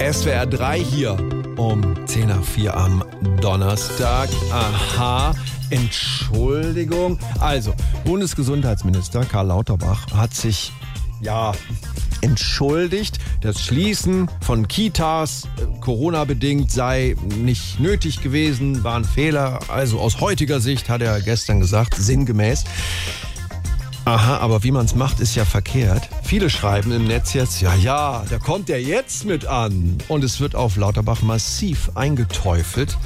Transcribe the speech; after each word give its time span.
SWR 0.00 0.46
3 0.46 0.78
hier 0.82 1.16
um 1.58 1.94
10 2.06 2.28
nach 2.28 2.42
4 2.42 2.74
am 2.74 3.04
Donnerstag. 3.42 4.30
Aha. 4.50 5.34
Entschuldigung. 5.68 7.18
Also, 7.38 7.74
Bundesgesundheitsminister 8.06 9.26
Karl 9.26 9.48
Lauterbach 9.48 10.06
hat 10.14 10.32
sich 10.32 10.72
ja 11.20 11.52
entschuldigt. 12.22 13.18
Das 13.42 13.60
Schließen 13.60 14.30
von 14.40 14.68
Kitas 14.68 15.44
äh, 15.58 15.80
Corona-bedingt 15.80 16.70
sei 16.70 17.14
nicht 17.36 17.78
nötig 17.78 18.22
gewesen, 18.22 18.82
war 18.82 18.96
ein 18.96 19.04
Fehler. 19.04 19.58
Also 19.68 20.00
aus 20.00 20.22
heutiger 20.22 20.60
Sicht 20.60 20.88
hat 20.88 21.02
er 21.02 21.20
gestern 21.20 21.60
gesagt, 21.60 21.94
sinngemäß. 21.94 22.64
Aha, 24.10 24.38
aber 24.38 24.64
wie 24.64 24.72
man 24.72 24.86
es 24.86 24.96
macht, 24.96 25.20
ist 25.20 25.36
ja 25.36 25.44
verkehrt. 25.44 26.08
Viele 26.24 26.50
schreiben 26.50 26.90
im 26.90 27.04
Netz 27.06 27.32
jetzt, 27.32 27.60
ja, 27.60 27.76
ja, 27.76 28.24
da 28.28 28.38
kommt 28.38 28.68
er 28.68 28.82
jetzt 28.82 29.24
mit 29.24 29.46
an. 29.46 29.98
Und 30.08 30.24
es 30.24 30.40
wird 30.40 30.56
auf 30.56 30.74
Lauterbach 30.76 31.22
massiv 31.22 31.92
eingeteufelt. 31.94 32.98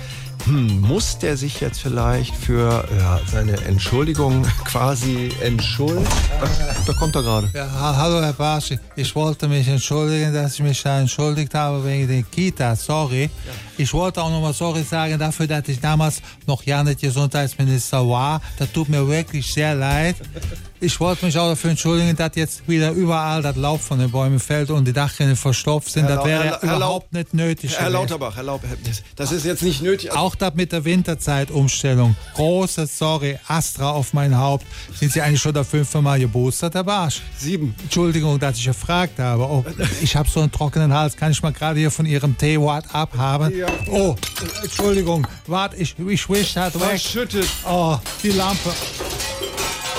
Hm, 0.46 0.80
muss 0.80 1.18
der 1.18 1.36
sich 1.36 1.60
jetzt 1.60 1.80
vielleicht 1.80 2.34
für 2.34 2.86
ja, 2.98 3.20
seine 3.30 3.52
Entschuldigung 3.64 4.42
quasi 4.64 5.30
entschuldigen? 5.42 6.04
Da 6.86 6.92
kommt 6.94 7.14
er 7.16 7.22
gerade. 7.22 7.48
Ja, 7.54 7.70
ha- 7.70 7.96
hallo 7.96 8.20
Herr 8.22 8.32
Barsch, 8.32 8.72
ich 8.96 9.14
wollte 9.14 9.46
mich 9.48 9.68
entschuldigen, 9.68 10.32
dass 10.34 10.54
ich 10.54 10.60
mich 10.60 10.82
da 10.82 11.00
entschuldigt 11.00 11.54
habe 11.54 11.84
wegen 11.84 12.08
den 12.08 12.30
Kita, 12.30 12.76
sorry. 12.76 13.28
Ich 13.78 13.92
wollte 13.92 14.22
auch 14.22 14.30
nochmal 14.30 14.52
sorry 14.54 14.82
sagen 14.82 15.18
dafür, 15.18 15.46
dass 15.46 15.66
ich 15.68 15.80
damals 15.80 16.20
noch 16.46 16.62
ja 16.64 16.82
nicht 16.82 17.00
Gesundheitsminister 17.00 18.06
war. 18.08 18.40
Das 18.58 18.70
tut 18.72 18.88
mir 18.88 19.06
wirklich 19.06 19.50
sehr 19.52 19.74
leid. 19.74 20.16
Ich 20.84 21.00
wollte 21.00 21.24
mich 21.24 21.36
auch 21.38 21.48
dafür 21.48 21.70
entschuldigen, 21.70 22.14
dass 22.14 22.32
jetzt 22.34 22.68
wieder 22.68 22.90
überall 22.92 23.40
das 23.40 23.56
Laub 23.56 23.80
von 23.80 23.98
den 23.98 24.10
Bäumen 24.10 24.38
fällt 24.38 24.68
und 24.70 24.84
die 24.86 24.92
Dachrinne 24.92 25.34
verstopft 25.34 25.90
sind. 25.90 26.06
Herr 26.06 26.16
das 26.16 26.24
wäre 26.26 26.42
Herr 26.44 26.50
Lau- 26.52 26.60
Herr 26.68 26.76
überhaupt 26.76 27.12
nicht 27.12 27.32
nötig 27.34 27.78
Herr. 27.78 27.88
Lauterbach, 27.90 28.36
Herr 28.36 28.42
Lauterbach, 28.42 28.76
das, 28.84 29.02
das 29.16 29.32
ist 29.32 29.46
jetzt 29.46 29.62
nicht 29.62 29.80
nötig. 29.82 30.12
Auch 30.12 30.34
das 30.34 30.54
mit 30.54 30.72
der 30.72 30.84
Winterzeitumstellung. 30.84 32.16
Großes 32.34 32.98
Sorry, 32.98 33.38
Astra 33.48 33.90
auf 33.92 34.12
mein 34.12 34.36
Haupt. 34.36 34.66
Sind 34.94 35.10
Sie 35.12 35.22
eigentlich 35.22 35.40
schon 35.40 35.54
der 35.54 35.64
fünfte 35.64 36.02
Mal 36.02 36.20
geboostert, 36.20 36.74
Herr 36.74 36.84
Barsch? 36.84 37.22
Sieben. 37.38 37.74
Entschuldigung, 37.82 38.38
dass 38.38 38.58
ich 38.58 38.64
gefragt 38.66 39.18
habe. 39.18 39.42
Oh, 39.44 39.64
ich 40.02 40.14
habe 40.16 40.28
so 40.28 40.40
einen 40.40 40.52
trockenen 40.52 40.92
Hals. 40.92 41.16
Kann 41.16 41.32
ich 41.32 41.42
mal 41.42 41.52
gerade 41.52 41.78
hier 41.80 41.90
von 41.90 42.04
Ihrem 42.06 42.36
Tee 42.36 42.60
what 42.60 42.84
abhaben? 42.92 43.56
Ja. 43.56 43.66
Oh, 43.90 44.14
Entschuldigung. 44.62 45.26
Warte, 45.46 45.76
ich, 45.76 45.94
ich 45.98 46.28
wisch 46.28 46.56
halt 46.56 46.74
weg. 46.74 46.82
Verschüttet. 46.90 47.48
Oh, 47.66 47.96
die 48.22 48.30
Lampe. 48.32 48.70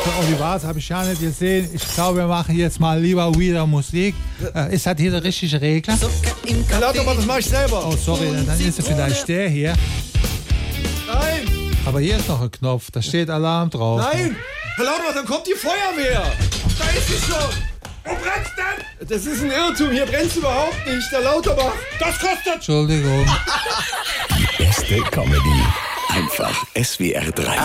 So, 0.06 0.12
oh, 0.20 0.28
wie 0.30 0.40
war's? 0.40 0.64
Habe 0.64 0.78
ich 0.78 0.88
ja 0.88 1.04
nicht 1.04 1.20
gesehen. 1.20 1.68
Ich 1.74 1.82
glaube, 1.96 2.20
wir 2.20 2.28
machen 2.28 2.56
jetzt 2.56 2.80
mal 2.80 3.00
lieber 3.00 3.34
wieder 3.36 3.66
Musik. 3.66 4.14
Äh, 4.54 4.76
ist 4.76 4.86
das 4.86 4.96
hier 5.00 5.10
der 5.10 5.24
richtige 5.24 5.60
Regler? 5.60 5.98
Herr 6.70 6.80
Lauterbach, 6.80 7.16
das 7.16 7.26
mache 7.26 7.40
ich 7.40 7.48
selber. 7.48 7.84
Oh, 7.88 7.96
sorry, 7.96 8.28
dann, 8.32 8.46
dann 8.46 8.60
ist 8.60 8.78
es 8.78 8.88
vielleicht 8.88 9.28
der 9.28 9.50
hier. 9.50 9.74
Nein, 11.08 11.76
Aber 11.88 12.00
hier 12.02 12.18
ist 12.18 12.28
noch 12.30 12.40
ein 12.40 12.52
Knopf. 12.52 12.92
Da 12.92 13.02
steht 13.02 13.32
Alarm 13.32 13.72
drauf. 13.72 14.00
nein. 14.14 14.36
Herr 14.76 14.86
Lauterbach, 14.86 15.14
dann 15.16 15.26
kommt 15.26 15.48
die 15.48 15.54
Feuerwehr. 15.56 16.22
Da 16.78 16.86
ist 16.98 17.08
sie 17.08 17.32
schon. 17.32 17.50
Wo 18.04 18.12
brennt's 18.14 18.52
denn? 18.56 19.08
Das 19.08 19.26
ist 19.26 19.42
ein 19.42 19.50
Irrtum. 19.50 19.90
Hier 19.90 20.06
brennt's 20.06 20.36
überhaupt 20.36 20.86
nicht. 20.86 21.12
Herr 21.12 21.22
Lauterbach. 21.22 21.74
Das 22.00 22.20
kostet. 22.20 22.56
Entschuldigung. 22.56 23.26
Beste 24.60 25.02
Comedy. 25.10 25.64
Einfach 26.10 26.54
SWR 26.80 27.32
3. 27.32 27.58